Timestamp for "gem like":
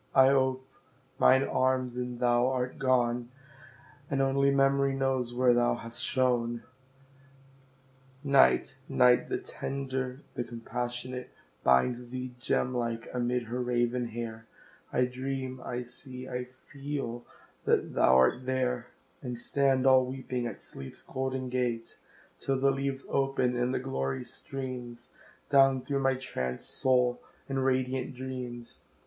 12.39-13.09